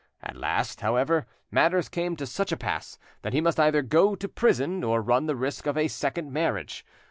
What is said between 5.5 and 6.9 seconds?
of a second marriage.